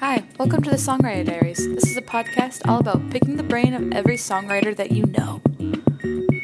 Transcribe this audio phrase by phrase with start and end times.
[0.00, 1.58] Hi, welcome to the Songwriter Diaries.
[1.74, 5.40] This is a podcast all about picking the brain of every songwriter that you know.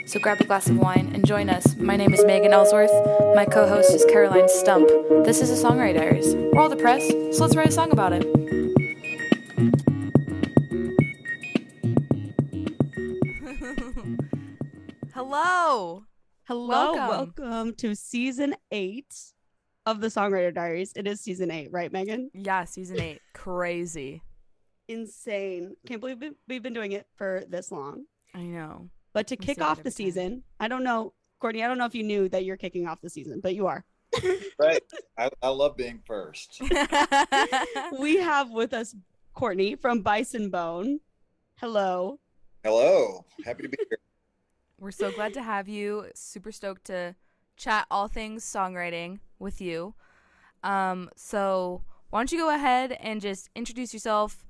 [0.07, 1.77] So grab a glass of wine and join us.
[1.77, 2.93] My name is Megan Ellsworth.
[3.35, 4.88] My co host is Caroline Stump.
[5.25, 6.35] This is the Songwriter Diaries.
[6.35, 8.25] We're all depressed, so let's write a song about it.
[15.14, 16.05] Hello.
[16.45, 17.32] Hello, Welcome.
[17.38, 17.74] welcome.
[17.77, 19.14] to season eight
[19.87, 20.92] of the Songwriter Diaries.
[20.96, 22.30] It is season eight, right, Megan?
[22.34, 23.20] Yeah, season eight.
[23.34, 24.23] Crazy.
[24.88, 25.76] Insane.
[25.86, 28.04] Can't believe we- we've been doing it for this long.
[28.34, 28.90] I know.
[29.12, 29.96] But to We kick off every the time.
[29.96, 33.00] season, I don't know, Courtney, I don't know if you knew that you're kicking off
[33.00, 33.84] the season, but you are.
[34.56, 34.82] Right.
[35.18, 36.62] I, I love being first.
[37.98, 38.95] we have with us
[39.34, 41.01] Courtney from Bison Bone.
[41.59, 42.20] Hello.
[42.62, 43.24] Hello.
[43.45, 43.98] Happy to be here.
[44.78, 46.06] We're so glad to have you.
[46.14, 47.16] Super stoked to
[47.56, 49.94] chat all things songwriting with you.
[50.64, 54.44] Um, so why don't you go ahead and just introduce yourself?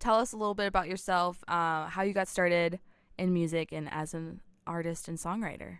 [0.00, 2.80] Tell us a little bit about yourself, uh, how you got started
[3.18, 5.78] in music and as an artist and songwriter.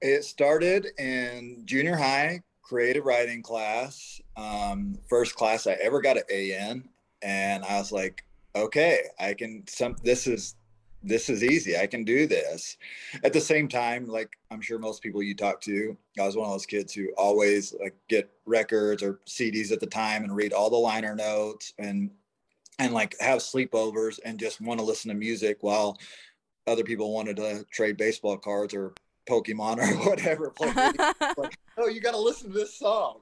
[0.00, 4.20] It started in junior high creative writing class.
[4.36, 6.88] Um, first class I ever got an A in,
[7.22, 9.64] and I was like, okay, I can.
[9.66, 10.54] Some this is
[11.02, 11.76] this is easy.
[11.76, 12.76] I can do this.
[13.22, 16.46] At the same time, like I'm sure most people you talk to, I was one
[16.46, 20.52] of those kids who always like get records or CDs at the time and read
[20.52, 22.10] all the liner notes and
[22.78, 25.98] and like have sleepovers and just want to listen to music while
[26.66, 28.92] other people wanted to trade baseball cards or
[29.28, 30.52] Pokemon or whatever.
[31.36, 33.20] Like, oh, you got to listen to this song.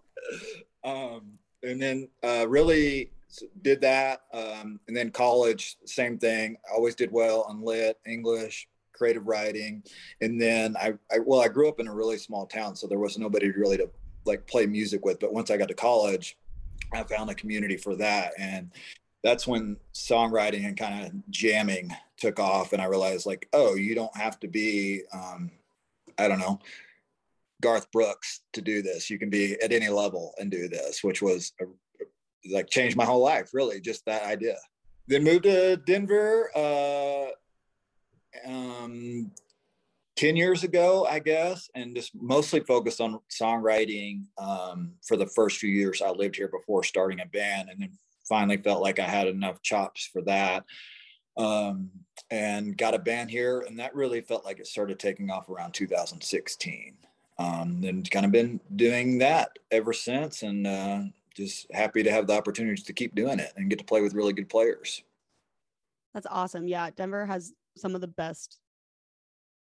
[0.84, 3.10] Um, and then uh, really
[3.62, 4.20] did that.
[4.32, 6.56] Um, and then college, same thing.
[6.72, 9.82] Always did well on lit, English, creative writing.
[10.20, 12.98] And then I, I, well, I grew up in a really small town, so there
[12.98, 13.90] was nobody really to
[14.24, 15.20] like play music with.
[15.20, 16.36] But once I got to college,
[16.92, 18.32] I found a community for that.
[18.38, 18.70] And
[19.22, 22.72] that's when songwriting and kind of jamming took off.
[22.72, 25.50] And I realized like, oh, you don't have to be, um,
[26.18, 26.60] I don't know,
[27.60, 29.10] Garth Brooks to do this.
[29.10, 31.64] You can be at any level and do this, which was a,
[32.50, 34.56] like changed my whole life, really, just that idea.
[35.08, 37.26] Then moved to Denver uh,
[38.46, 39.30] um,
[40.16, 45.58] 10 years ago, I guess, and just mostly focused on songwriting um, for the first
[45.58, 47.68] few years I lived here before starting a band.
[47.70, 47.92] And then
[48.28, 50.64] finally felt like I had enough chops for that
[51.36, 51.90] um,
[52.30, 53.60] and got a band here.
[53.60, 56.96] And that really felt like it started taking off around 2016.
[57.38, 60.42] Um, and kind of been doing that ever since.
[60.42, 61.02] And uh,
[61.36, 64.14] just happy to have the opportunity to keep doing it and get to play with
[64.14, 65.02] really good players.
[66.14, 66.66] That's awesome.
[66.66, 68.58] Yeah, Denver has some of the best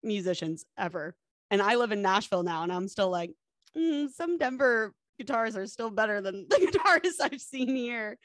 [0.03, 1.15] musicians ever.
[1.51, 3.31] And I live in Nashville now, and I'm still like,
[3.77, 8.19] "Mm, some Denver guitars are still better than the guitarists I've seen here.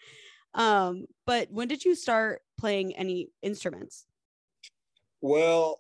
[0.53, 4.05] Um, but when did you start playing any instruments?
[5.21, 5.79] Well,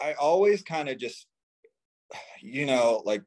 [0.00, 1.26] I always kind of just,
[2.40, 3.22] you know, like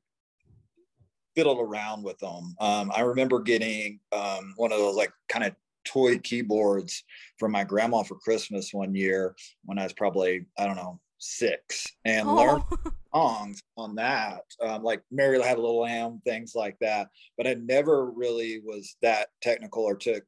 [1.35, 2.55] fiddled around with them.
[2.59, 5.55] Um, I remember getting um, one of those like kind of
[5.85, 7.03] toy keyboards
[7.38, 9.35] from my grandma for Christmas one year
[9.66, 14.83] when I was probably, I don't know, six and learned Oh, songs on that, um,
[14.83, 17.09] like Mary Had a Little Lamb, things like that.
[17.38, 20.23] But I never really was that technical or took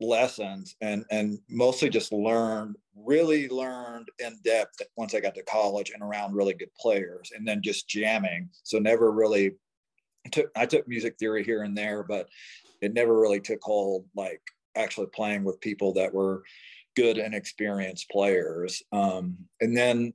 [0.00, 5.90] lessons and and mostly just learned really learned in depth once i got to college
[5.90, 9.52] and around really good players and then just jamming so never really
[10.30, 12.28] took i took music theory here and there but
[12.80, 14.40] it never really took hold like
[14.76, 16.42] actually playing with people that were
[16.98, 18.82] good and experienced players.
[18.92, 20.12] Um, and then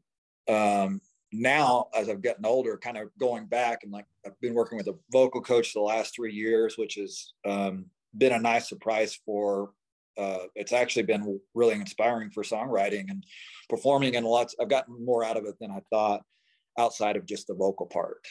[0.50, 1.00] um,
[1.36, 4.88] now as i've gotten older kind of going back and like i've been working with
[4.88, 7.86] a vocal coach the last three years which has um,
[8.16, 9.72] been a nice surprise for
[10.16, 13.26] uh, it's actually been really inspiring for songwriting and
[13.68, 16.22] performing and lots i've gotten more out of it than i thought
[16.78, 18.28] outside of just the vocal part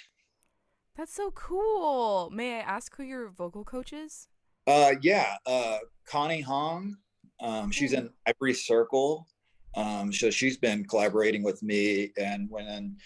[0.96, 2.30] that's so cool.
[2.30, 4.28] May I ask who your vocal coach is?
[4.68, 6.96] uh, yeah uh, connie hong.
[7.40, 9.26] Um, she's in ivory circle.
[9.74, 12.96] Um, so she's been collaborating with me and when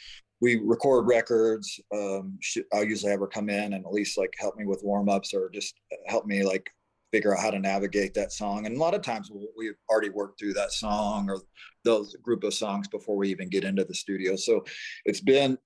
[0.43, 4.35] we record records um, she, i'll usually have her come in and at least like
[4.37, 5.75] help me with warm-ups or just
[6.09, 6.69] help me like
[7.13, 8.67] figure out how to navigate that song.
[8.67, 11.39] And a lot of times we- we've already worked through that song or
[11.85, 14.35] those group of songs before we even get into the studio.
[14.35, 14.65] So
[15.05, 15.57] it's been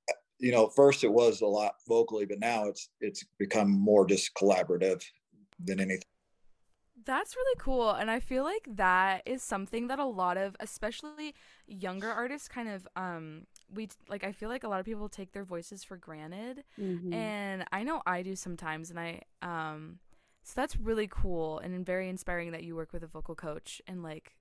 [0.40, 4.34] you know first it was a lot vocally but now it's it's become more just
[4.34, 5.02] collaborative
[5.64, 6.02] than anything
[7.04, 7.90] That's really cool.
[7.92, 11.34] And I feel like that is something that a lot of, especially
[11.66, 15.32] younger artists, kind of, um, we like, I feel like a lot of people take
[15.32, 16.62] their voices for granted.
[16.78, 17.12] Mhm.
[17.14, 18.90] And I know I do sometimes.
[18.90, 20.00] And I, um,
[20.44, 24.02] So that's really cool and very inspiring that you work with a vocal coach and
[24.02, 24.36] like,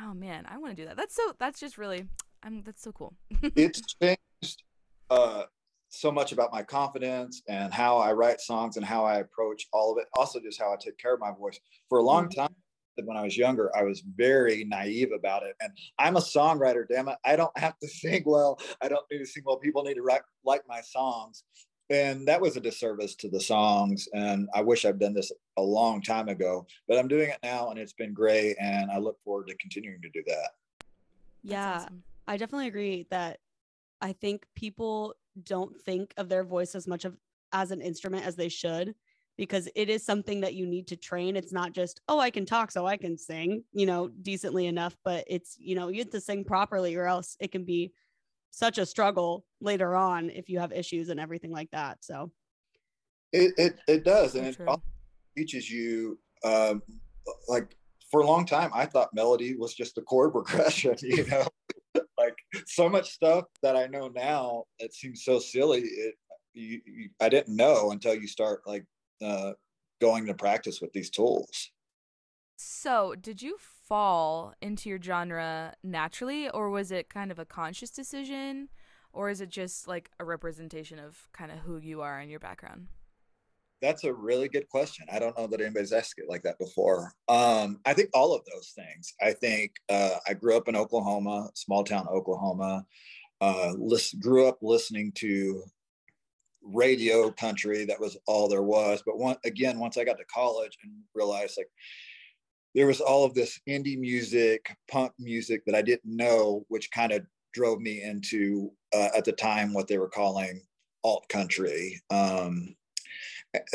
[0.00, 0.96] oh man, I want to do that.
[0.96, 1.34] That's so.
[1.38, 2.08] That's just really.
[2.42, 2.62] I'm.
[2.62, 3.14] That's so cool.
[3.56, 4.62] it's changed
[5.10, 5.44] uh,
[5.88, 9.92] so much about my confidence and how I write songs and how I approach all
[9.92, 10.08] of it.
[10.14, 11.58] Also, just how I take care of my voice.
[11.88, 12.36] For a long Mhm.
[12.36, 12.54] time,
[13.02, 15.56] when I was younger, I was very naive about it.
[15.60, 17.18] And I'm a songwriter, damn it.
[17.24, 18.58] I don't have to sing well.
[18.80, 19.58] I don't need to sing well.
[19.58, 21.44] People need to write, like my songs.
[21.90, 24.08] And that was a disservice to the songs.
[24.14, 27.70] And I wish I'd done this a long time ago, but I'm doing it now
[27.70, 28.56] and it's been great.
[28.58, 30.50] And I look forward to continuing to do that.
[31.42, 32.02] Yeah, awesome.
[32.26, 33.40] I definitely agree that
[34.04, 37.16] I think people don't think of their voice as much of
[37.54, 38.94] as an instrument as they should
[39.38, 41.36] because it is something that you need to train.
[41.36, 44.94] It's not just, oh, I can talk so I can sing, you know, decently enough,
[45.04, 47.92] but it's, you know, you have to sing properly or else it can be
[48.50, 52.04] such a struggle later on if you have issues and everything like that.
[52.04, 52.30] So,
[53.32, 54.32] It, it, it does.
[54.32, 54.66] So and it true.
[54.66, 54.82] also
[55.34, 56.82] teaches you um,
[57.48, 57.74] like
[58.10, 61.73] for a long time i thought melody was just a chord progression you know like
[62.66, 66.14] so much stuff that i know now it seems so silly it
[66.54, 68.84] you, you, i didn't know until you start like
[69.22, 69.52] uh,
[70.00, 71.70] going to practice with these tools
[72.56, 77.90] So, did you fall into your genre naturally, or was it kind of a conscious
[77.90, 78.68] decision,
[79.12, 82.40] or is it just like a representation of kind of who you are and your
[82.40, 82.88] background?
[83.82, 85.06] That's a really good question.
[85.12, 87.12] I don't know that anybody's asked it like that before.
[87.28, 89.14] Um, i think all of those things.
[89.22, 92.86] I think uh, i grew up in oklahoma small town oklahoma.
[93.40, 95.62] Uh, listen, grew up listening to
[96.62, 97.84] radio country.
[97.84, 99.02] That was all there was.
[99.04, 101.70] But one again once i got to college and realized like
[102.74, 107.12] there was all of this indie music punk music that i didn't know which kind
[107.12, 107.24] of
[107.54, 110.60] drove me into uh, at the time what they were calling
[111.04, 112.00] alt country.
[112.10, 112.74] Um,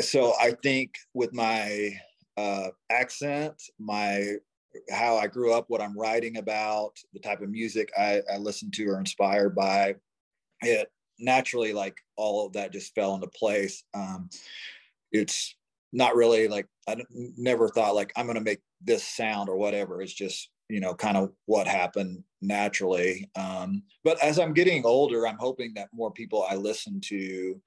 [0.00, 1.90] so i think with my
[2.36, 4.34] uh, accent my
[4.90, 8.70] how i grew up what i'm writing about the type of music i, I listen
[8.72, 9.96] to or inspired by
[10.62, 10.90] it
[11.20, 13.84] naturally like all of that just fell into place.
[13.94, 14.30] Um,
[15.12, 15.54] it's
[15.92, 16.96] not really like i
[17.36, 20.00] never thought like i'm going to make this sound or whatever.
[20.00, 23.28] It's just you know kind of what happened naturally.
[23.36, 27.60] Um, but as i'm getting older i'm hoping that more people i listen to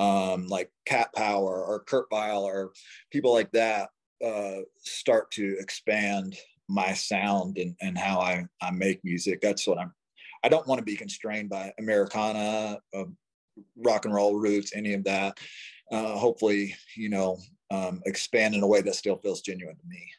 [0.00, 2.72] um, like Cat Power or Kurt Vile or
[3.12, 3.90] people like that
[4.24, 6.36] uh, start to expand
[6.68, 9.40] my sound and, and how I, I make music.
[9.40, 9.92] That's what I'm.
[10.42, 13.04] I don't want to be constrained by Americana, uh,
[13.76, 15.38] rock and roll roots, any of that.
[15.92, 17.38] Uh, hopefully, you know,
[17.70, 20.10] um, expand in a way that still feels genuine to me.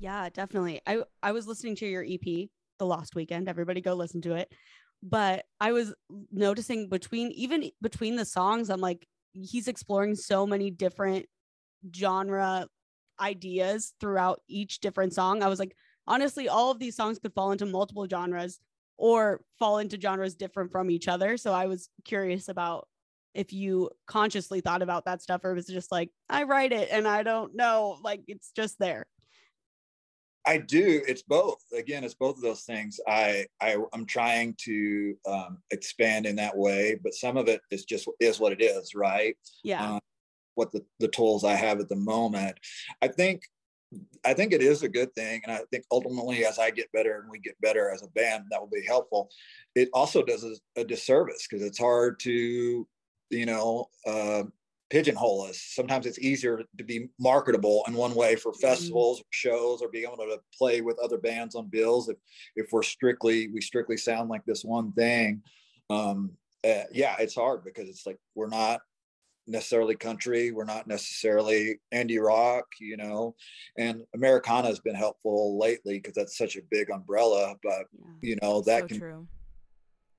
[0.00, 0.80] Yeah, definitely.
[0.86, 2.48] I I was listening to your EP
[2.78, 3.48] the Lost Weekend.
[3.48, 4.52] Everybody go listen to it.
[5.06, 5.92] But I was
[6.32, 11.26] noticing between even between the songs, I'm like, he's exploring so many different
[11.94, 12.66] genre
[13.20, 15.42] ideas throughout each different song.
[15.42, 18.60] I was like, honestly, all of these songs could fall into multiple genres
[18.96, 21.36] or fall into genres different from each other.
[21.36, 22.88] So I was curious about
[23.34, 26.88] if you consciously thought about that stuff or was it just like, I write it
[26.90, 29.06] and I don't know, like it's just there.
[30.46, 31.02] I do.
[31.06, 31.62] It's both.
[31.76, 33.00] Again, it's both of those things.
[33.08, 37.84] I, I I'm trying to um, expand in that way, but some of it is
[37.84, 39.36] just is what it is, right?
[39.62, 39.94] Yeah.
[39.94, 40.00] Uh,
[40.54, 42.58] what the, the tools I have at the moment.
[43.02, 43.42] I think
[44.24, 45.40] I think it is a good thing.
[45.44, 48.44] And I think ultimately as I get better and we get better as a band,
[48.50, 49.30] that will be helpful.
[49.74, 52.86] It also does us a disservice because it's hard to,
[53.30, 54.44] you know, uh,
[54.90, 55.60] pigeonhole us.
[55.60, 60.04] Sometimes it's easier to be marketable in one way for festivals or shows or being
[60.04, 62.08] able to play with other bands on bills.
[62.08, 62.16] If
[62.56, 65.42] if we're strictly we strictly sound like this one thing,
[65.90, 66.32] um,
[66.64, 68.80] uh, yeah, it's hard because it's like we're not
[69.46, 70.50] necessarily country.
[70.50, 73.34] We're not necessarily indie rock, you know.
[73.76, 77.56] And Americana has been helpful lately because that's such a big umbrella.
[77.62, 78.06] But yeah.
[78.20, 79.28] you know that so can true.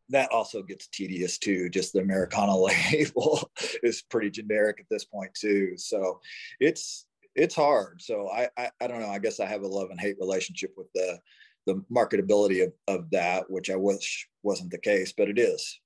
[0.10, 1.70] That also gets tedious too.
[1.70, 2.56] Just the Americana
[2.92, 3.50] label
[3.84, 5.74] is pretty generic at this point too.
[5.78, 6.20] So
[6.60, 8.02] it's it's hard.
[8.02, 9.10] So I, I I don't know.
[9.10, 11.20] I guess I have a love and hate relationship with the
[11.66, 15.80] the marketability of, of that, which I wish wasn't the case, but it is.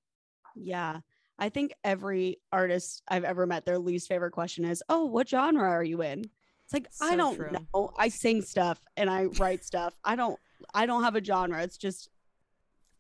[0.56, 1.00] Yeah.
[1.42, 5.70] I think every artist I've ever met, their least favorite question is, Oh, what genre
[5.70, 6.26] are you in?
[6.66, 7.52] It's like, I don't true.
[7.74, 7.94] know.
[7.98, 9.98] I sing stuff and I write stuff.
[10.04, 10.38] I don't
[10.74, 11.64] I don't have a genre.
[11.64, 12.10] It's just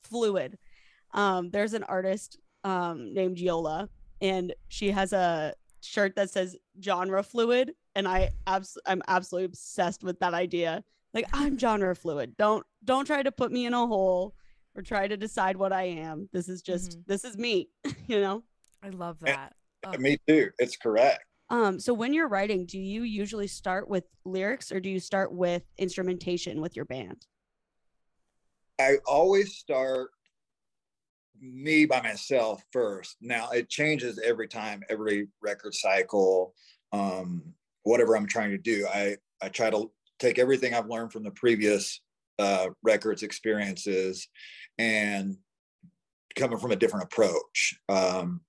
[0.03, 0.57] fluid.
[1.13, 3.89] Um, there's an artist um named Yola,
[4.21, 7.73] and she has a shirt that says genre fluid.
[7.95, 10.83] And I abs- I'm absolutely obsessed with that idea.
[11.13, 12.35] Like I'm genre fluid.
[12.37, 14.35] Don't don't try to put me in a hole
[14.75, 16.29] or try to decide what I am.
[16.31, 17.05] This is just Mhm.
[17.07, 17.69] this is me,
[18.07, 18.43] you know?
[18.83, 19.35] I love Yeah.
[19.35, 19.55] that.
[19.85, 19.99] Ugh.
[19.99, 20.51] Me too.
[20.59, 21.23] It's correct.
[21.49, 25.33] Um, so when you're writing, do you usually start with lyrics or do you start
[25.33, 27.25] with instrumentation with your band?
[28.79, 30.11] I always start
[31.41, 33.17] me by myself first.
[33.22, 36.53] Now it changes every time, every record cycle,
[36.91, 37.43] um,
[37.84, 38.88] whatever I'm trying to do.
[38.88, 42.01] I I try to take everything I've learned from the previous
[42.38, 44.27] uh, records experiences
[44.77, 45.38] and
[46.36, 47.79] coming from a different approach.
[47.88, 48.41] Um,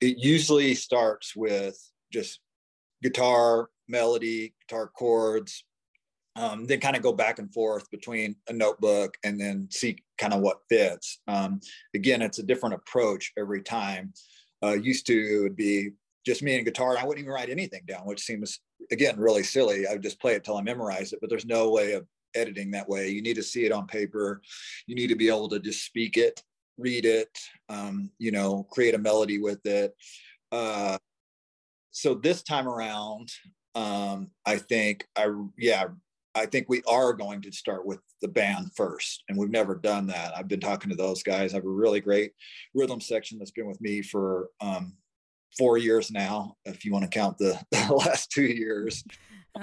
[0.00, 1.76] it usually starts with
[2.12, 2.40] just
[3.02, 5.64] guitar, melody, guitar chords,
[6.36, 10.34] um, then kind of go back and forth between a notebook and then see kind
[10.34, 11.20] of what fits.
[11.26, 11.60] Um,
[11.94, 14.12] again, it's a different approach every time.
[14.62, 15.90] Uh, used to would be
[16.26, 18.60] just me and guitar, and I wouldn't even write anything down, which seems
[18.90, 19.86] again really silly.
[19.86, 22.72] I would just play it till I memorize it, but there's no way of editing
[22.72, 23.08] that way.
[23.08, 24.42] You need to see it on paper.
[24.86, 26.42] You need to be able to just speak it,
[26.76, 27.30] read it,
[27.68, 29.94] um, you know, create a melody with it.
[30.50, 30.98] Uh,
[31.90, 33.30] so this time around,
[33.74, 35.88] um, I think I yeah
[36.34, 40.06] I think we are going to start with the band first, and we've never done
[40.08, 40.36] that.
[40.36, 41.52] I've been talking to those guys.
[41.52, 42.32] I have a really great
[42.74, 44.94] rhythm section that's been with me for um,
[45.56, 49.04] four years now, if you want to count the, the last two years.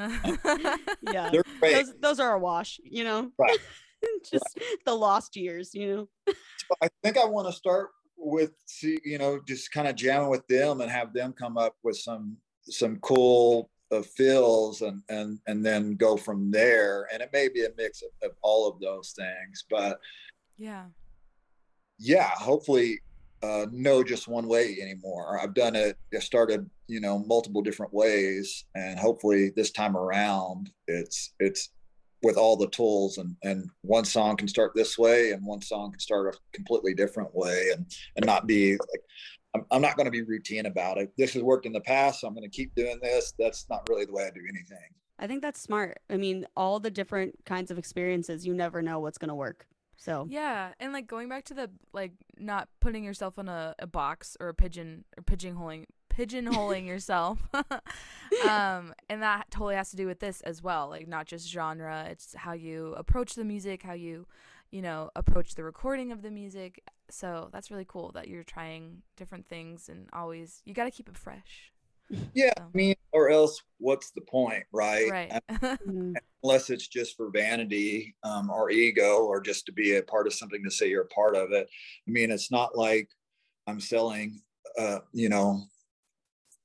[1.14, 1.32] yeah,
[1.62, 3.32] those, those are a wash, you know.
[3.38, 3.60] Right.
[4.32, 4.78] Just right.
[4.86, 6.10] the lost years, you know.
[6.28, 10.46] so I think I want to start with, you know, just kind of jamming with
[10.48, 15.66] them and have them come up with some some cool of fills and and and
[15.66, 17.08] then go from there.
[17.14, 20.00] And it may be a mix of, of all of those things but
[20.58, 20.86] yeah.
[21.98, 23.00] Yeah hopefully
[23.44, 25.40] uh no just one way anymore.
[25.42, 30.70] I've done it i started you know multiple different ways and hopefully this time around
[30.88, 31.70] it's it's
[32.24, 35.92] with all the tools and and one song can start this way and one song
[35.92, 39.02] can start a completely different way and and not be like
[39.56, 41.12] I'm, I'm not going to be routine about it.
[41.18, 43.34] This has worked in the past, so I'm going to keep doing this.
[43.40, 44.90] That's not really the way I do anything.
[45.18, 46.00] I think that's smart.
[46.10, 49.66] I mean, all the different kinds of experiences, you never know what's going to work.
[49.98, 53.88] So yeah, and like going back to the like not putting yourself in a, a
[53.88, 57.40] box or a pigeon or pigeonholing pigeonholing yourself.
[57.54, 60.90] um, and that totally has to do with this as well.
[60.90, 64.28] Like not just genre, it's how you approach the music, how you,
[64.76, 69.02] you know, approach the recording of the music, so that's really cool that you're trying
[69.16, 71.72] different things and always you got to keep it fresh.
[72.34, 72.66] Yeah, so.
[72.66, 75.10] I mean, or else what's the point, right?
[75.10, 75.42] Right.
[75.88, 76.16] Mm-hmm.
[76.44, 80.34] Unless it's just for vanity um, or ego or just to be a part of
[80.34, 81.68] something to say you're a part of it.
[82.08, 83.08] I mean, it's not like
[83.68, 84.42] I'm selling,
[84.78, 85.62] uh, you know,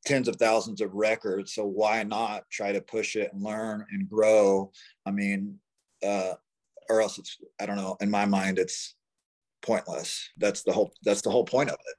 [0.05, 1.55] tens of thousands of records.
[1.55, 4.73] So why not try to push it and learn and grow?
[5.07, 5.59] I mean,
[6.05, 6.35] uh,
[6.91, 8.95] or else it's, I don't know, in my mind, it's
[9.63, 10.29] pointless.
[10.37, 11.97] That's the whole that's the whole point of it.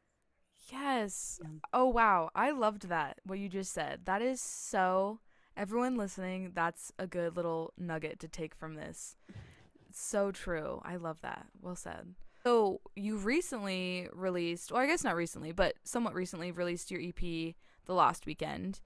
[0.71, 1.39] Yes.
[1.73, 2.29] Oh wow.
[2.35, 4.01] I loved that what you just said.
[4.05, 5.19] That is so
[5.57, 9.15] everyone listening, that's a good little nugget to take from this.
[9.91, 10.81] So true.
[10.83, 11.47] I love that.
[11.61, 12.15] Well said.
[12.43, 17.53] So, you recently released, or I guess not recently, but somewhat recently released your EP
[17.85, 18.81] The Lost Weekend.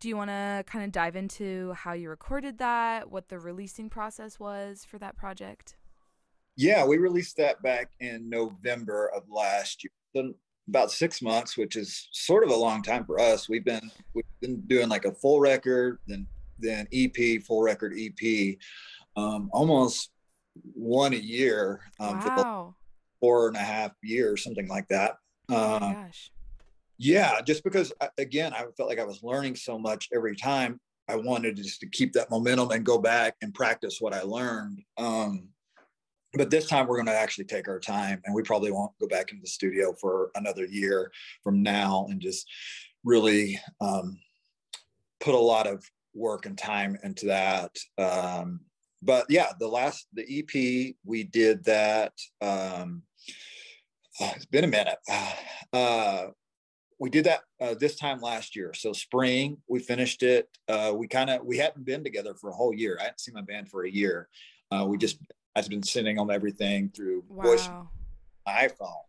[0.00, 3.90] Do you want to kind of dive into how you recorded that, what the releasing
[3.90, 5.76] process was for that project?
[6.56, 9.92] Yeah, we released that back in November of last year.
[10.16, 10.34] So
[10.68, 13.48] about six months, which is sort of a long time for us.
[13.48, 16.26] We've been we've been doing like a full record, then
[16.58, 18.56] then EP, full record EP,
[19.16, 20.10] um, almost
[20.74, 22.74] one a year um, wow.
[22.74, 22.74] for
[23.20, 25.16] four and a half years, something like that.
[25.50, 26.30] oh uh, gosh.
[26.98, 30.80] Yeah, just because again, I felt like I was learning so much every time.
[31.08, 34.82] I wanted just to keep that momentum and go back and practice what I learned.
[34.98, 35.48] Um,
[36.34, 39.06] but this time we're going to actually take our time and we probably won't go
[39.06, 41.10] back into the studio for another year
[41.42, 42.46] from now and just
[43.04, 44.18] really um,
[45.20, 48.60] put a lot of work and time into that um,
[49.02, 53.02] but yeah the last the ep we did that um,
[54.20, 54.98] oh, it's been a minute
[55.72, 56.26] uh,
[56.98, 61.06] we did that uh, this time last year so spring we finished it uh, we
[61.06, 63.68] kind of we hadn't been together for a whole year i hadn't seen my band
[63.68, 64.28] for a year
[64.70, 65.18] uh, we just
[65.56, 67.42] has been sending them everything through wow.
[67.42, 67.68] voice
[68.48, 69.04] iPhone.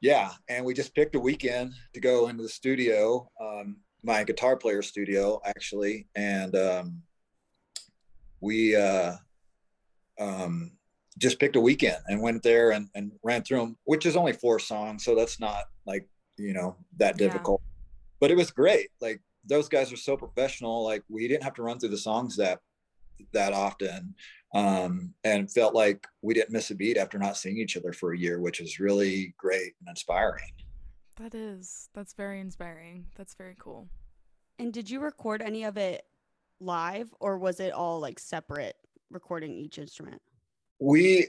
[0.00, 4.56] Yeah, and we just picked a weekend to go into the studio, um, my guitar
[4.56, 7.02] player studio actually, and um,
[8.40, 9.14] we uh,
[10.20, 10.72] um,
[11.18, 14.32] just picked a weekend and went there and, and ran through them, which is only
[14.32, 16.08] four songs, so that's not like
[16.38, 17.60] you know that difficult.
[17.62, 17.72] Yeah.
[18.20, 18.88] But it was great.
[19.00, 20.84] Like those guys are so professional.
[20.84, 22.60] Like we didn't have to run through the songs that
[23.32, 24.14] that often
[24.54, 28.12] um, and felt like we didn't miss a beat after not seeing each other for
[28.12, 30.52] a year, which is really great and inspiring.
[31.16, 31.88] That is.
[31.94, 33.06] That's very inspiring.
[33.16, 33.88] That's very cool.
[34.58, 36.04] And did you record any of it
[36.60, 38.76] live or was it all like separate
[39.10, 40.20] recording each instrument?
[40.80, 41.26] we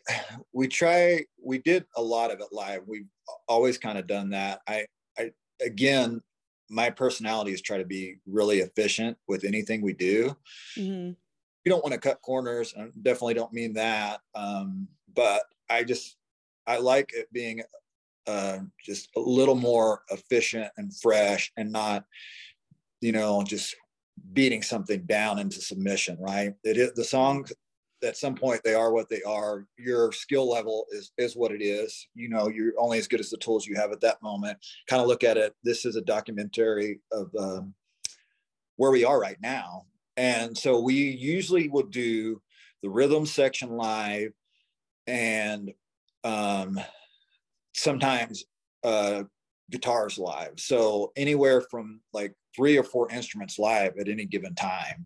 [0.54, 3.08] we try we did a lot of it live we've
[3.48, 4.86] always kind of done that i i
[5.62, 6.22] again
[6.70, 10.36] my personality is try to be really efficient with anything we do
[10.78, 11.16] Mhm.
[11.66, 16.18] we don't want to cut corners and definitely don't mean that um, but i just
[16.68, 17.62] i like it being
[18.28, 22.06] uh, just a little more efficient and fresh and not
[23.02, 23.76] you know just
[24.34, 27.52] beating something down into submission right it is the songs
[28.04, 31.62] at some point they are what they are your skill level is is what it
[31.62, 34.58] is you know you're only as good as the tools you have at that moment
[34.88, 37.74] kind of look at it this is a documentary of um,
[38.78, 39.86] where we are right now
[40.18, 42.42] and so we usually will do
[42.82, 44.32] the rhythm section live
[45.08, 45.74] and
[46.24, 46.80] um,
[47.74, 48.44] sometimes
[48.84, 49.24] uh,
[49.70, 50.54] guitars live.
[50.58, 55.06] So anywhere from like three or four instruments live at any given time.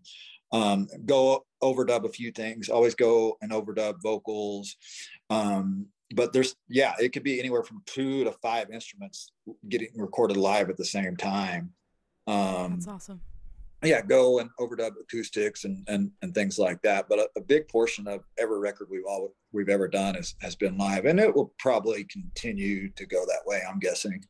[0.54, 4.76] Um, go overdub a few things, always go and overdub vocals.
[5.28, 9.32] Um, but there's, yeah, it could be anywhere from two to five instruments
[9.68, 11.72] getting recorded live at the same time.
[12.28, 13.20] Um, That's awesome.
[13.82, 17.06] yeah, go and overdub acoustics and and and things like that.
[17.08, 20.54] But a, a big portion of every record we've all we've ever done is, has
[20.54, 23.60] been live, and it will probably continue to go that way.
[23.68, 24.24] I'm guessing.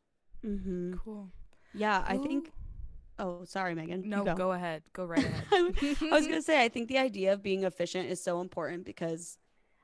[0.45, 0.99] Mhm.
[1.05, 1.31] Cool.
[1.75, 2.51] Yeah, I think.
[3.19, 4.09] Oh, sorry, Megan.
[4.09, 4.35] No, go.
[4.35, 4.53] go.
[4.53, 4.83] ahead.
[4.93, 5.45] Go right ahead.
[5.53, 9.39] I was gonna say, I think the idea of being efficient is so important because,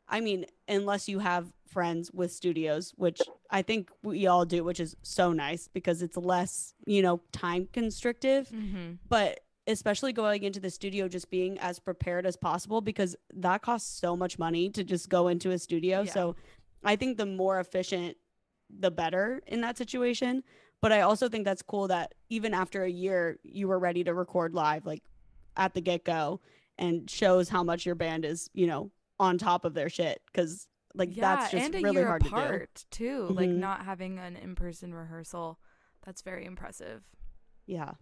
[0.08, 3.20] I mean, unless you have friends with studios, which
[3.50, 7.68] I think we all do, which is so nice because it's less, you know, time
[7.72, 8.48] constrictive.
[8.48, 13.62] hmm But especially going into the studio, just being as prepared as possible because that
[13.62, 16.02] costs so much money to just go into a studio.
[16.02, 16.12] Yeah.
[16.12, 16.36] So
[16.82, 18.16] I think the more efficient,
[18.68, 20.42] the better in that situation.
[20.82, 24.14] But I also think that's cool that even after a year, you were ready to
[24.14, 25.02] record live, like
[25.56, 26.40] at the get go,
[26.78, 30.22] and shows how much your band is, you know, on top of their shit.
[30.32, 33.26] Cause like yeah, that's just and a really year hard to do.
[33.28, 33.34] too.
[33.34, 33.56] Like Mhm.
[33.58, 35.58] not having an in-person rehearsal.
[36.04, 37.02] That's very impressive.
[37.66, 37.92] Yeah.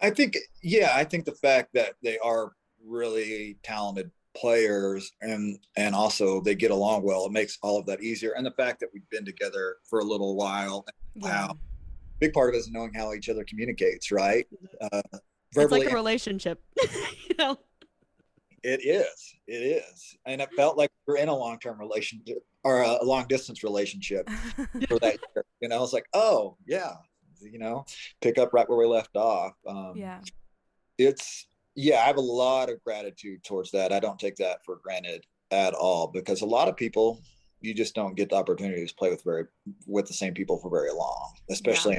[0.00, 2.52] I think, yeah, I think the fact that they are
[2.84, 8.02] really talented players and and also they get along well, it makes all of that
[8.02, 8.32] easier.
[8.36, 11.48] And the fact that we've been together for a little while, Yeah.
[11.48, 11.58] Wow.
[12.22, 14.46] Big part of it is knowing how each other communicates, right?
[14.80, 15.02] Uh,
[15.54, 16.62] It's like a relationship,
[17.28, 17.58] you know.
[18.62, 19.34] It is.
[19.48, 23.26] It is, and it felt like we're in a long term relationship or a long
[23.26, 24.30] distance relationship
[24.88, 25.44] for that year.
[25.60, 26.92] You know, it's like, oh yeah,
[27.40, 27.84] you know,
[28.20, 29.54] pick up right where we left off.
[29.66, 30.20] Um, yeah.
[30.98, 34.76] it's yeah i have a lot of gratitude towards that i don't take that for
[34.82, 37.18] granted at all because a lot of people
[37.62, 39.44] you just don't get the opportunity to play with very
[39.86, 41.98] with the same people for very long especially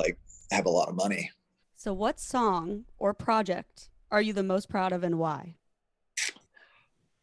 [0.00, 0.18] like
[0.50, 1.30] have a lot of money
[1.76, 5.56] So, what song or project are you the most proud of and why?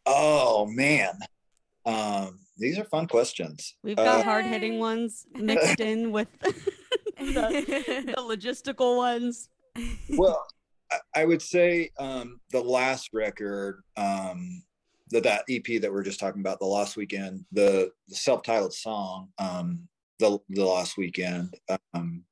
[0.06, 1.14] oh man
[1.86, 6.54] um these are fun questions We've got Uh, hard hitting ones mixed in with the,
[8.16, 9.50] the logistical ones.
[10.18, 10.46] well
[10.92, 14.64] I, I would say um the last record um
[15.12, 18.74] that that ep that we are just talking about the Lost Weekend the, the self-titled
[18.74, 19.88] song um
[20.20, 21.54] the the Lost Weekend
[21.94, 22.24] um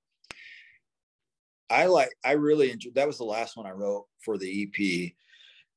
[1.70, 5.12] i like i really enjoyed that was the last one i wrote for the ep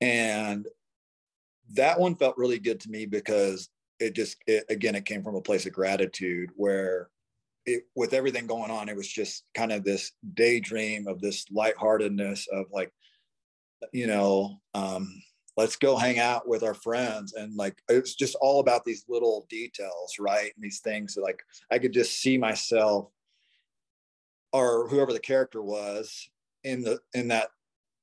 [0.01, 0.67] and
[1.75, 3.69] that one felt really good to me because
[4.01, 7.09] it just it, again it came from a place of gratitude where
[7.69, 12.49] it, with everything going on, it was just kind of this daydream of this lightheartedness
[12.49, 12.93] of like,
[13.93, 15.23] you know, um,
[15.57, 17.35] let's go hang out with our friends.
[17.35, 20.53] And like, it was just all about these little details, right?
[20.55, 23.11] And these things that like, I could just see myself
[24.53, 26.29] or whoever the character was
[26.65, 27.49] in the, in that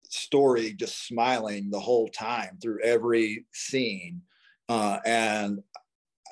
[0.10, 4.22] story, just smiling the whole time through every scene.
[4.70, 5.60] Uh, and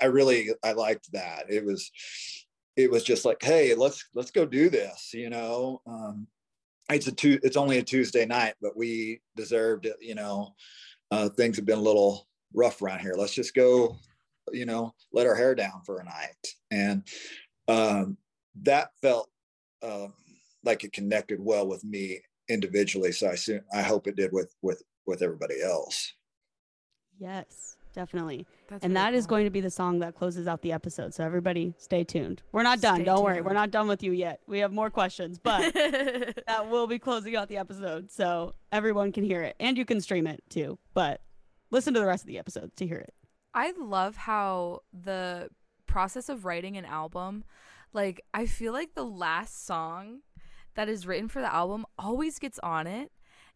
[0.02, 1.46] I really, I liked that.
[1.50, 1.92] It was,
[2.76, 5.82] it was just like, hey, let's let's go do this, you know.
[5.86, 6.28] Um,
[6.90, 10.56] it's a two, it's only a Tuesday night, but we deserved it, you know.
[11.12, 13.14] Uh, things have been a little rough around here.
[13.16, 13.96] Let's just go,
[14.52, 17.04] you know, let our hair down for a night, and
[17.68, 18.18] um,
[18.64, 19.30] that felt
[19.84, 20.14] um,
[20.64, 22.20] like it connected well with me
[22.50, 23.12] individually.
[23.12, 26.14] So I soon, I hope it did with with with everybody else.
[27.20, 28.48] Yes, definitely.
[28.68, 29.38] That's and really that is cool.
[29.38, 31.14] going to be the song that closes out the episode.
[31.14, 32.42] So everybody stay tuned.
[32.52, 32.96] We're not done.
[32.96, 33.42] Stay Don't worry.
[33.42, 34.42] We're not done with you yet.
[34.48, 38.12] We have more questions, but that will be closing out the episode.
[38.12, 40.80] So everyone can hear it and you can stream it too.
[40.94, 41.22] But
[41.72, 43.14] listen to the rest of the episode to hear it.
[43.54, 45.50] I love how the
[45.86, 47.44] process of writing an album,
[47.94, 50.20] like I feel like the last song
[50.76, 53.12] that is written for the album always gets on it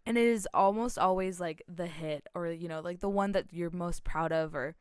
[0.05, 3.45] and it is almost always like the hit or you know like the one that
[3.51, 4.75] you're most proud of or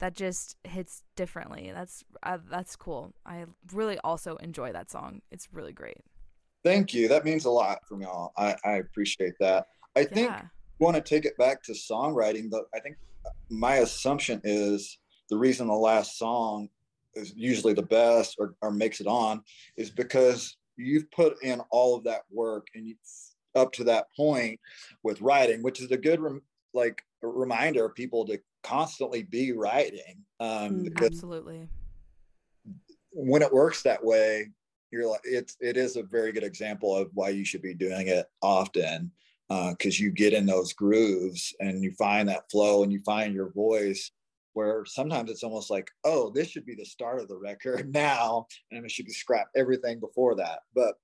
[0.00, 5.48] that just hits differently that's uh, that's cool i really also enjoy that song it's
[5.52, 6.02] really great
[6.64, 7.08] Thank you.
[7.08, 8.32] That means a lot from y'all.
[8.38, 9.66] I, I appreciate that.
[9.94, 10.44] I think yeah
[10.78, 12.96] want to take it back to songwriting, but I think
[13.50, 14.98] my assumption is
[15.30, 16.68] the reason the last song
[17.16, 19.42] is usually the best or, or makes it on
[19.76, 22.96] is because you've put in all of that work and you,
[23.54, 24.58] up to that point
[25.02, 29.52] with writing, which is a good rem, like a reminder of people to constantly be
[29.52, 30.24] writing.
[30.40, 31.04] Um, Mhm.
[31.04, 31.68] absolutely
[33.14, 34.50] when it works that way,
[34.90, 38.08] you're like it's it is a very good example of why you should be doing
[38.08, 39.10] it often
[39.48, 43.50] because you get in those grooves and you find that flow and you find your
[43.52, 44.10] voice
[44.54, 48.46] where sometimes it's almost like oh this should be the start of the record now
[48.70, 50.94] and it should be scrap everything before that but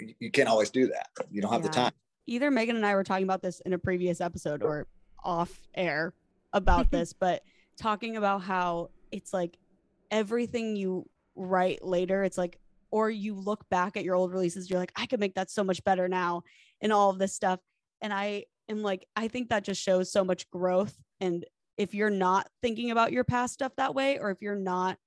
[0.00, 1.92] you, you can't always do that you don't have the time
[2.26, 4.86] either Megan and I were talking about this in a previous episode or
[5.24, 6.12] off air
[6.52, 7.42] about this, but
[7.76, 9.58] talking about how it's like
[10.10, 12.58] everything you write later, it's like,
[12.90, 15.64] or you look back at your old releases, you're like, I could make that so
[15.64, 16.42] much better now,
[16.80, 17.60] and all of this stuff.
[18.00, 20.96] And I am like, I think that just shows so much growth.
[21.20, 21.44] And
[21.76, 24.98] if you're not thinking about your past stuff that way, or if you're not,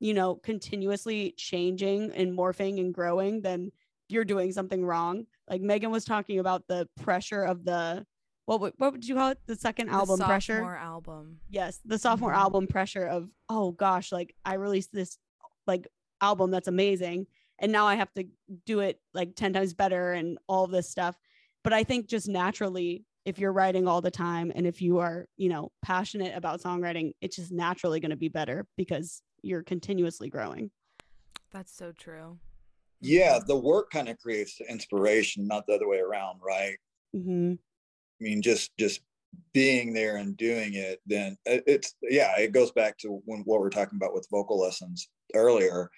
[0.00, 3.72] you know, continuously changing and morphing and growing, then
[4.08, 5.26] you're doing something wrong.
[5.48, 8.06] Like Megan was talking about the pressure of the
[8.46, 9.38] what would, what would you call it?
[9.46, 10.54] The second The album pressure.
[10.54, 12.36] sophomore album Yes, the sophomore Mhm.
[12.38, 15.18] album pressure of oh gosh, like I released this
[15.66, 15.86] like
[16.22, 17.26] album that's amazing
[17.58, 18.24] and now I have to
[18.64, 21.18] do it like 10 times better and all this stuff.
[21.64, 25.26] But I think just naturally if you're writing all the time and if you are,
[25.36, 30.28] you know, passionate about songwriting, it's just naturally going to be better because you're continuously
[30.28, 30.70] growing.
[31.52, 32.36] that's so true
[33.00, 36.76] yeah the work kind of creates the inspiration not the other way around right
[37.14, 37.54] hmm
[38.20, 39.00] I mean, just just
[39.52, 43.64] being there and doing it, then it's yeah, it goes back to when what we
[43.64, 45.90] we're talking about with vocal lessons earlier,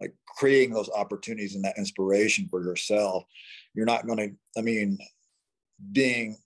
[0.00, 3.24] like creating those opportunities and that inspiration for yourself.
[3.74, 4.98] You're not going to, I mean,
[5.92, 6.36] being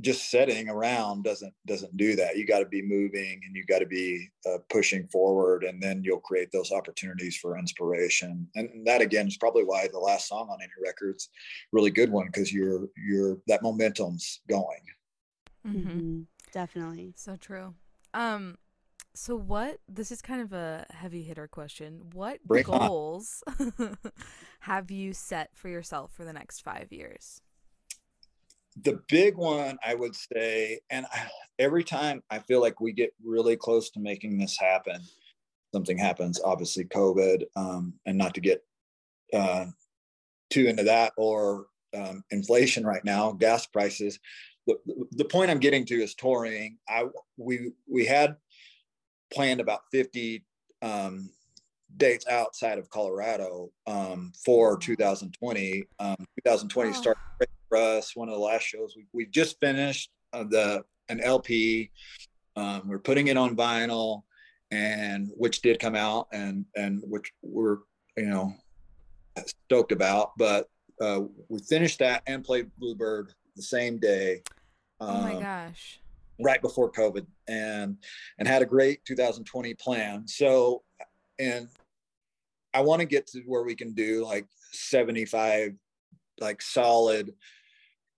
[0.00, 2.36] just sitting around doesn't doesn't do that.
[2.36, 6.02] You got to be moving and you got to be uh, pushing forward, and then
[6.04, 8.46] you'll create those opportunities for inspiration.
[8.54, 11.30] And that again is probably why the last song on any record's
[11.72, 14.80] really good one because you're you're that momentum's going.
[15.64, 16.20] hmm hmm
[16.52, 17.12] Definitely.
[17.16, 17.74] So true.
[18.14, 18.56] Um,
[19.14, 19.78] so what?
[19.88, 22.02] This is kind of a heavy hitter question.
[22.12, 23.42] What Bring goals
[24.60, 27.40] have you set for yourself for the next five years?
[28.82, 33.14] The big one i would say and I, every time i feel like we get
[33.24, 35.00] really close to making this happen
[35.74, 38.64] something happens obviously covid um, and not to get
[39.32, 39.66] uh,
[40.50, 44.18] too into that or um, inflation right now gas prices
[44.66, 44.76] the,
[45.12, 47.04] the point i'm getting to is touring i
[47.36, 48.36] we we had
[49.32, 50.44] planned about 50
[50.82, 51.30] um,
[51.96, 56.92] dates outside of colorado um, for 2020 um, 2020 Oh.
[56.92, 57.20] started
[57.76, 58.16] for us.
[58.16, 61.90] One of the last shows we, we just finished uh, the an LP.
[62.56, 64.22] Um, we're putting it on vinyl,
[64.70, 67.78] and which did come out, and and which we're
[68.16, 68.54] you know
[69.66, 70.32] stoked about.
[70.36, 70.68] But
[71.00, 74.42] uh, we finished that and played Bluebird the same day.
[75.00, 76.00] oh my um, gosh.
[76.40, 77.96] right before COVID and
[78.38, 80.26] and had a great 2020 plan.
[80.26, 80.82] So
[81.38, 81.68] and
[82.72, 85.74] I want to get to where we can do like 75
[86.40, 87.32] like solid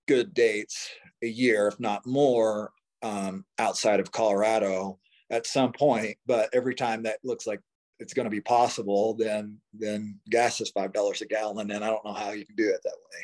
[0.08, 0.90] good dates
[1.22, 4.98] a year, if not more, um, outside of Colorado
[5.30, 6.16] at some point.
[6.26, 7.60] But every time that looks like
[8.00, 11.88] it's going to be possible, then then gas is five dollars a gallon, and I
[11.88, 13.20] don't know how you can do it that way.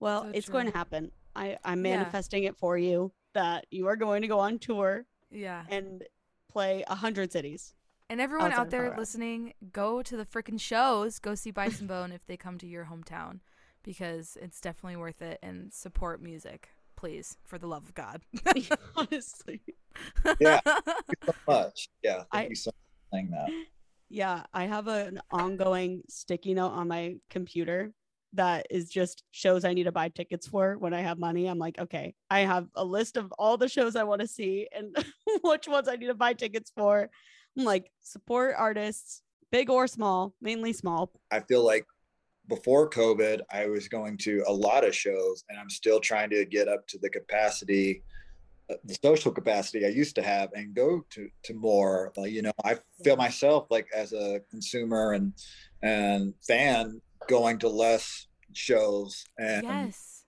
[0.00, 1.12] Well, So it's going to happen.
[1.36, 1.96] I, I'm Yeah.
[1.98, 5.64] manifesting it for you that you are going to go on tour Yeah.
[5.68, 6.04] and
[6.50, 7.74] play a hundred cities.
[8.10, 11.18] And everyone out there listening, go to the freaking shows.
[11.18, 13.40] Go see Bison Bone if they come to your hometown
[13.84, 18.22] because it's definitely worth it and support music, please, for the love of God.
[18.96, 19.60] Honestly.
[20.40, 20.60] Yeah.
[20.64, 20.76] Thank
[21.08, 21.88] you so much.
[22.02, 23.48] Yeah, thank I- you so much for saying that.
[24.10, 27.92] Yeah, I have an ongoing sticky note on my computer
[28.34, 31.46] that is just shows I need to buy tickets for when I have money.
[31.46, 34.68] I'm like, okay, I have a list of all the shows I want to see
[34.76, 34.94] and
[35.42, 37.08] which ones I need to buy tickets for.
[37.56, 41.12] I'm like, support artists, big or small, mainly small.
[41.30, 41.86] I feel like
[42.48, 46.44] before COVID, I was going to a lot of shows, and I'm still trying to
[46.44, 48.02] get up to the capacity,
[48.70, 52.12] uh, the social capacity I used to have, and go to to more.
[52.16, 55.32] Like, you know, I feel myself like as a consumer and
[55.82, 60.24] and fan going to less shows and yes.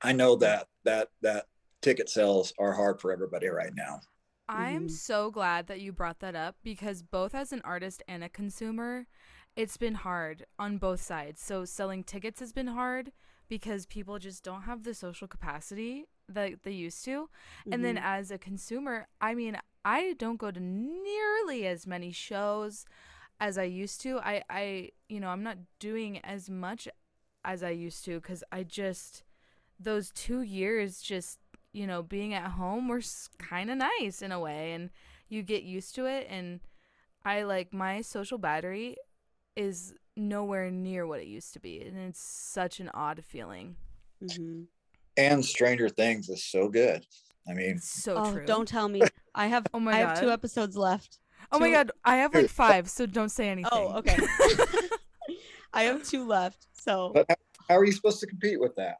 [0.00, 1.46] I know that that that
[1.80, 4.00] ticket sales are hard for everybody right now.
[4.48, 4.90] I'm Mhm.
[4.90, 9.06] so glad that you brought that up because both as an artist and a consumer,
[9.56, 11.40] it's been hard on both sides.
[11.42, 13.12] So selling tickets has been hard
[13.48, 17.28] because people just don't have the social capacity that they used to.
[17.70, 18.02] And then Mhm.
[18.02, 22.86] as a consumer, I mean, I don't go to nearly as many shows
[23.40, 24.18] as I used to.
[24.20, 26.88] I I you know, I'm not doing as much
[27.44, 29.24] as I used to cuz I just
[29.78, 31.40] those 2 years just
[31.72, 33.02] you know, being at home were
[33.38, 34.90] kind of nice in a way and
[35.28, 36.60] you get used to it and
[37.24, 38.96] I like my social battery
[39.56, 43.76] is nowhere near what it used to be and it's such an odd feeling.
[44.22, 44.66] Mhm.
[45.16, 47.06] And Stranger Things is so good.
[47.48, 48.46] I mean, It's so oh, true.
[48.46, 49.02] don't tell me.
[49.34, 51.18] I have Oh my I have two episodes left.
[51.50, 53.70] Oh my god, I have like 5, so don't say anything.
[53.72, 54.16] Oh, okay.
[55.74, 56.66] I have two left.
[56.72, 57.26] So but
[57.68, 58.96] how are you supposed to compete with that?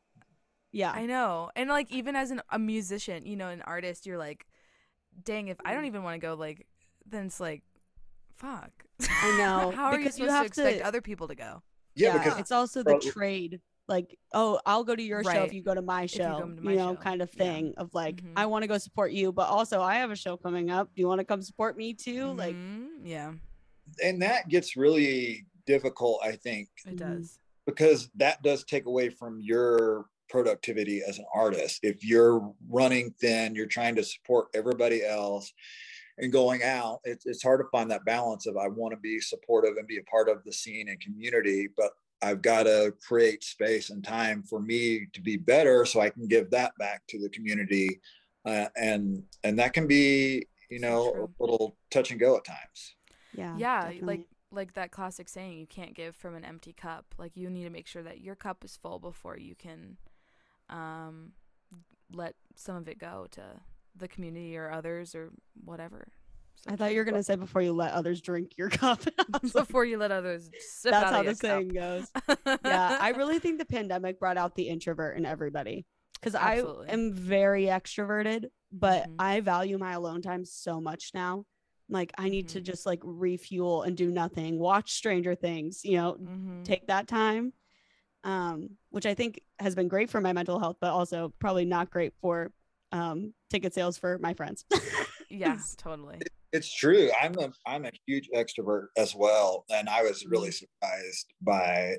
[0.72, 0.90] yeah.
[0.90, 1.50] I know.
[1.54, 4.46] And like even as an, a musician, you know, an artist, you're like,
[5.24, 6.66] dang, if I don't even want to go, like,
[7.06, 7.62] then it's like,
[8.36, 8.70] fuck.
[9.10, 11.34] I know, How are you because you supposed to have expect to- other people to
[11.34, 11.62] go?
[11.94, 13.60] Yeah, because it's also the Well- trade.
[13.88, 16.46] Like, oh, I'll go to your show if you go to my show.
[16.48, 17.00] You, to my know, show.
[17.02, 17.44] kind of Yeah.
[17.44, 18.32] thing of like, Mhm.
[18.36, 20.88] I want to go support you, but also I have a show coming up.
[20.94, 22.32] Do you want to come support me too?
[22.32, 22.86] Like, Mhm.
[23.02, 23.32] yeah,
[24.02, 27.38] and that gets really difficult, I think, it does.
[27.66, 31.80] because that does take away from your productivity as an artist.
[31.82, 35.52] If you're running thin, you're trying to support everybody else
[36.22, 39.20] and going out, it's, it's hard to find that balance of I want to be
[39.20, 41.90] supportive and be a part of the scene and community, but
[42.22, 46.28] I've got to create space and time for me to be better so I can
[46.28, 48.00] give that back to the community.
[48.44, 52.94] Uh, and and that can be, you know, a little touch and go at times.
[53.34, 53.56] yeah.
[53.56, 54.06] yeah, definitely.
[54.06, 57.04] like like that classic saying, you can't give from an empty cup.
[57.18, 59.96] Like you need to make sure that your cup is full before you can
[60.70, 61.32] um
[62.12, 63.42] let some of it go to
[63.96, 65.30] the community or others or
[65.64, 66.08] whatever.
[66.66, 69.00] So I thought you were gonna say before you let others drink your cup.
[69.42, 72.10] Was like, before you let others sip That's how the saying goes.
[72.64, 77.12] yeah, I really think the pandemic brought out the introvert in everybody because I am
[77.12, 79.14] very extroverted, but Mhm.
[79.18, 81.44] I value my alone time so much now.
[81.88, 82.64] Like I need to Mhm.
[82.64, 86.64] just like refuel and do nothing, watch Stranger Things, you know, Mhm.
[86.64, 87.52] take that time.
[88.24, 91.90] Um, which I think has been great for my mental health, but also probably not
[91.90, 92.52] great for
[92.92, 94.64] um ticket sales for my friends.
[95.30, 96.18] Yeah, totally.
[96.52, 97.10] it's true.
[97.18, 100.66] I'm a I'm a huge extrovert as well, and I was really Mm-hmm.
[100.82, 101.96] surprised by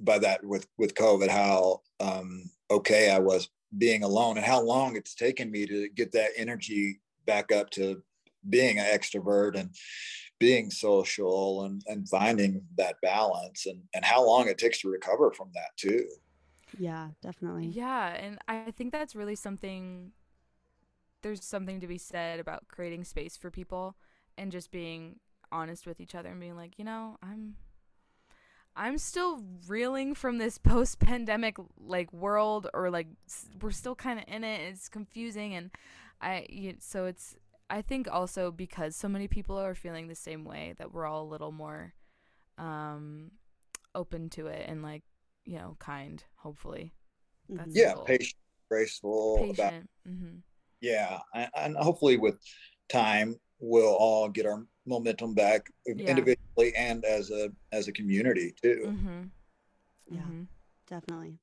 [0.00, 4.96] by that with with COVID how um, okay I was being alone and how long
[4.96, 8.02] it's taken me to get that energy back up to
[8.50, 9.70] being an extrovert and
[10.40, 15.30] being social and and finding that balance and and how long it takes to recover
[15.32, 16.04] from that too.
[16.78, 17.66] Yeah, definitely.
[17.66, 20.12] Yeah, and I think that's really something
[21.22, 23.96] there's something to be said about creating space for people
[24.38, 25.18] and just being
[25.50, 27.56] honest with each other and being like, you know, I'm
[28.76, 33.08] I'm still reeling from this post-pandemic like world or like
[33.60, 34.60] we're still kind of in it.
[34.60, 35.70] It's confusing and
[36.20, 37.36] I you, so it's
[37.68, 41.22] I think also because so many people are feeling the same way that we're all
[41.22, 41.94] a little more
[42.58, 43.32] um
[43.94, 45.02] open to it and like,
[45.46, 46.92] you know, kind, hopefully.
[47.48, 47.76] That's Mhm.
[47.76, 48.34] Yeah, patient,
[48.68, 49.90] graceful about Patient.
[50.04, 50.36] hmm
[50.82, 52.38] yeah and, and hopefully with
[52.90, 56.10] time we'll all get our momentum back Yeah.
[56.10, 59.22] individually and as a as a community too Mm-hmm.
[60.14, 60.20] Yeah.
[60.22, 60.42] hmm
[60.86, 61.38] Definitely.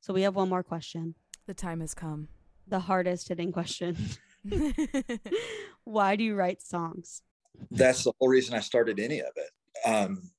[0.00, 1.14] So we have one more question.
[1.46, 2.28] The time has come.
[2.68, 3.96] The hardest hitting question.
[5.84, 7.22] Why do you write songs?
[7.70, 9.50] that's the whole reason i started any of it
[9.88, 10.30] um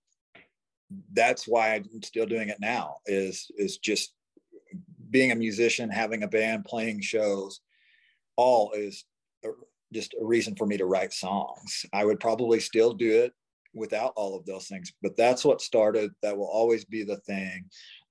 [1.13, 4.13] that's why i'm still doing it now is is just
[5.09, 7.61] being a musician having a band playing shows
[8.35, 9.05] all is
[9.45, 9.49] a,
[9.93, 13.33] just a reason for me to write songs i would probably still do it
[13.73, 17.65] without all of those things but that's what started that will always be the thing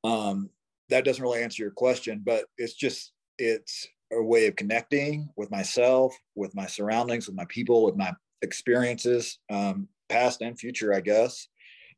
[0.05, 0.49] um
[0.89, 5.51] that doesn't really answer your question but it's just it's a way of connecting with
[5.51, 11.01] myself with my surroundings with my people with my experiences, um, past and future, I
[11.01, 11.49] guess.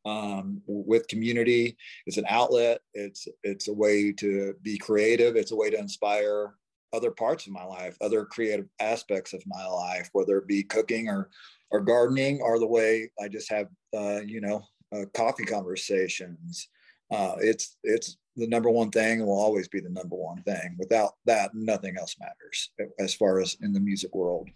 [0.06, 2.80] Um, with community, it's an outlet.
[2.92, 5.36] It's it's a way to be creative.
[5.36, 6.54] It's a way to inspire
[6.92, 11.08] other parts of my life, other creative aspects of my life, whether it be cooking
[11.08, 11.30] or
[11.70, 14.62] or gardening, or the way I just have uh, you know
[14.94, 16.68] uh, coffee conversations.
[17.10, 20.76] Uh, it's it's the number one thing and will always be the number one thing.
[20.78, 24.48] Without that, nothing else matters as far as in the music world.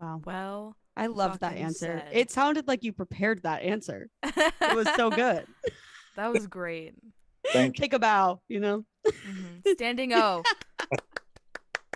[0.00, 0.22] Wow.
[0.24, 2.02] Well, I love that answer.
[2.04, 2.08] said.
[2.12, 4.08] It sounded like you prepared that answer.
[4.22, 5.46] It was so good.
[6.16, 6.94] That was great.
[7.52, 7.82] Thank you.
[7.82, 8.84] Take a bow, you know?
[9.06, 9.62] Mhm.
[9.74, 10.42] Standing O.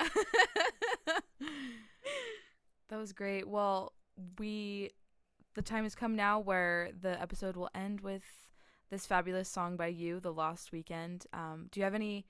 [2.89, 3.49] that was great.
[3.49, 3.93] Well,
[4.39, 4.93] we
[5.55, 8.23] the time has come now where the episode will end with
[8.91, 12.25] this fabulous song by you, "The Lost Weekend." Um, do you have any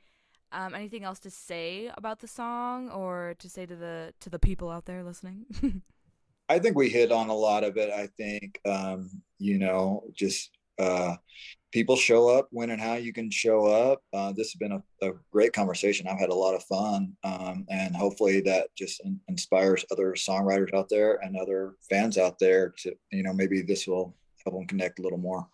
[0.53, 4.39] um, anything else to say about the song, or to say to the to the
[4.39, 5.83] people out there listening?
[6.49, 7.91] I think we hit on a lot of it.
[7.91, 11.17] I think, um, you know, just uh,
[11.73, 14.03] people show up when and how you can show up.
[14.13, 16.07] Uh, this has been a, a, great conversation.
[16.07, 17.13] I've had a lot of fun.
[17.25, 22.39] Um, and hopefully that just in, inspires other songwriters out there and other fans out
[22.39, 25.49] there to, you know, maybe this will help them connect a little more.